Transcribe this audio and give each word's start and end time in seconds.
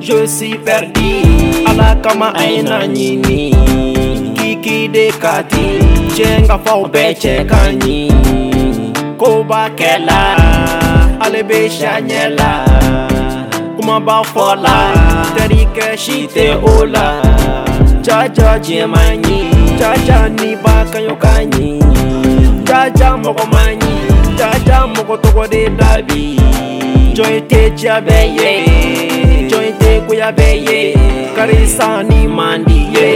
Je 0.00 0.26
suis 0.26 0.58
perdu 0.58 1.10
ala 1.66 1.94
kama 2.02 2.34
aina 2.34 2.86
nyini 2.86 3.54
kiki 4.36 4.88
de 4.88 5.12
kati 5.22 5.64
jenga 6.16 6.58
fau 6.64 6.86
beche 6.88 7.44
kanyi 7.50 8.10
ko 9.22 9.44
b'a 9.50 9.62
kɛla 9.78 10.20
ale 11.24 11.40
bɛ 11.48 11.58
siɲɛ 11.76 12.22
la 12.38 12.50
kuma 13.76 13.96
b'a 14.06 14.16
fɔ 14.32 14.46
la 14.64 14.76
terikɛ 15.36 15.86
si 16.02 16.16
tɛ 16.34 16.46
o 16.70 16.74
la 16.94 17.06
jaja 18.06 18.50
jɛma 18.66 19.02
ɲi 19.24 19.38
jaja 19.80 20.18
ni 20.38 20.48
b'a 20.64 20.74
kaɲɔ 20.92 21.14
ka 21.24 21.34
ɲi 21.52 21.68
jaja 22.68 23.08
mɔgɔ 23.22 23.44
ma 23.52 23.62
ɲi 23.80 23.94
jaja 24.38 24.78
mɔgɔ 24.94 25.14
tɔgɔ 25.22 25.44
de 25.52 25.62
la 25.78 25.90
bi 26.08 26.22
jɔn 27.16 27.34
tɛ 27.50 27.60
diya 27.76 27.96
bɛɛ 28.06 28.20
ye 28.38 28.50
jɔn 29.50 29.68
tɛ 29.80 29.90
goya 30.06 30.28
bɛɛ 30.38 30.54
ye 30.66 30.80
karisa 31.36 31.88
ni 32.08 32.20
man 32.36 32.58
di 32.68 32.78
ye 32.94 33.08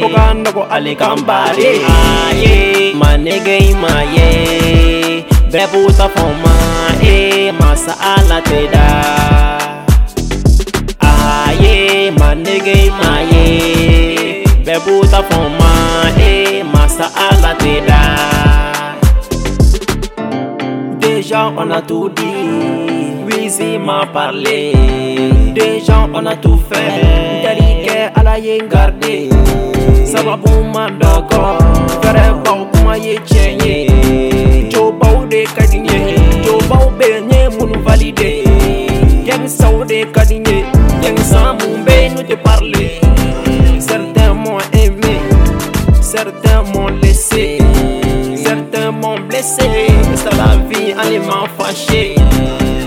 fo 0.00 0.06
ka 0.14 0.24
nɔgɔ 0.42 0.62
ale 0.74 0.92
kan 1.00 1.18
baare 1.28 1.70
a 1.94 1.98
ye 2.42 2.54
ma 3.00 3.10
nege 3.24 3.54
i 3.70 3.74
ma 3.82 3.94
ye. 4.14 4.17
Manege 5.58 5.66
imaye 5.66 5.74
bebuta 5.84 6.08
foma 6.08 6.54
e 7.02 7.52
masa 7.52 7.94
ala 8.00 8.40
te 8.42 8.68
da 8.72 9.58
aye 11.00 12.10
manege 12.10 12.86
imaye 12.86 14.44
bebuta 14.64 15.22
foma 15.28 15.72
e 16.20 16.62
masa 16.62 17.10
ala 17.30 17.54
te 17.58 17.80
da 17.80 18.00
Déjà 21.00 21.48
on 21.48 21.70
a 21.70 21.82
tout 21.82 22.08
dit, 22.08 23.26
Wizi 23.26 23.76
m'a 23.78 24.06
parlé. 24.06 24.72
Déjà 25.54 26.08
on 26.14 26.24
a 26.24 26.36
tout 26.36 26.58
fait, 26.70 27.42
Darike 27.42 28.10
ala 28.14 28.38
ye 28.38 28.58
gardé. 28.70 29.28
Sababu 30.06 30.64
ma 30.72 30.86
fere 32.02 32.32
bau 32.44 32.66
kuma 32.72 32.96
ye 32.96 33.18
chenye. 33.26 33.87
Be 36.98 37.20
nye 37.20 37.48
munu 37.48 37.78
validé. 37.84 38.42
Yang 39.24 39.48
sau 39.48 39.84
de 39.84 40.04
kadinye, 40.12 40.64
yang 41.02 41.18
samu 41.18 41.84
be 41.84 42.10
nous 42.14 42.22
te 42.22 42.34
parler. 42.34 43.00
Certains 43.78 44.34
m'ont 44.34 44.58
aimé, 44.72 45.20
certains 46.00 46.62
m'ont 46.72 46.88
laissé. 47.00 47.58
Certains 48.34 48.90
m'ont 48.90 49.20
blessé, 49.28 49.86
c'est 50.16 50.36
la 50.36 50.56
vie, 50.68 50.92
allez 50.98 51.20
m'en 51.20 51.46
fâché. 51.56 52.16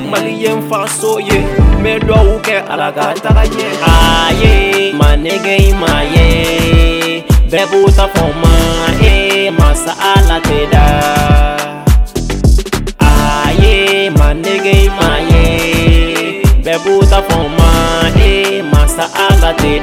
Malien 0.10 0.62
faso 0.70 1.20
ye, 1.20 1.42
tagaye. 3.22 3.66
Aye, 3.88 4.94
manege 4.94 5.74
bebuta 7.52 8.08
foma 8.08 8.54
e 9.04 9.52
da 16.72 16.80
buta 16.80 17.22
fuma 17.24 18.10
e 18.16 18.64
masa 18.64 19.10
aga 19.30 19.54
te 19.54 19.80